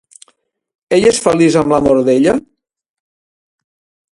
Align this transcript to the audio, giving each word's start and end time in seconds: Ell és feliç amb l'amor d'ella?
Ell 0.97 1.05
és 1.09 1.19
feliç 1.25 1.57
amb 1.61 1.69
l'amor 1.75 2.01
d'ella? 2.07 2.33